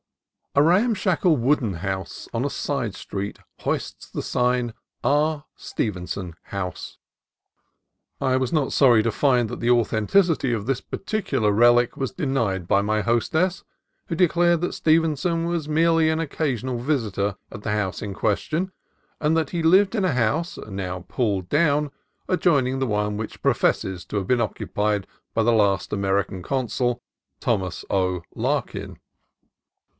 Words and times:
A 0.55 0.63
ramshackle 0.63 1.37
wooden 1.37 1.75
house 1.75 2.27
on 2.33 2.43
a 2.43 2.49
side 2.49 2.95
street 2.95 3.37
hoists 3.59 4.09
the 4.09 4.23
sign, 4.23 4.73
"R. 5.03 5.45
Stevenson 5.55 6.33
House." 6.45 6.97
I 8.19 8.35
was 8.35 8.51
not 8.51 8.73
sorry 8.73 9.01
to 9.03 9.11
find 9.13 9.47
that 9.47 9.59
the 9.61 9.69
authenticity 9.69 10.51
of 10.53 10.65
this 10.65 10.81
particular 10.81 11.51
relic 11.53 11.95
was 11.95 12.11
denied 12.11 12.67
by 12.67 12.81
my 12.81 12.99
hostess, 13.01 13.63
who 14.07 14.15
declared 14.15 14.59
that 14.61 14.73
Steven 14.73 15.15
son 15.15 15.45
was 15.45 15.69
merely 15.69 16.09
an 16.09 16.19
occasional 16.19 16.79
visitor 16.79 17.37
at 17.51 17.61
the 17.61 17.71
house 17.71 18.01
in 18.01 18.13
question, 18.15 18.73
and 19.21 19.37
that 19.37 19.51
he 19.51 19.63
lived 19.63 19.93
in 19.95 20.03
a 20.03 20.13
house 20.13 20.57
(now 20.67 21.05
pulled 21.07 21.47
down) 21.47 21.91
adjoining 22.27 22.79
the 22.79 22.87
one 22.87 23.15
which 23.17 23.41
professes 23.43 24.03
to 24.05 24.17
have 24.17 24.27
been 24.27 24.41
occupied 24.41 25.07
by 25.35 25.43
the 25.43 25.53
last 25.53 25.93
American 25.93 26.41
Consul, 26.41 27.03
Thomas 27.39 27.85
O. 27.89 28.23
Larkin. 28.35 28.97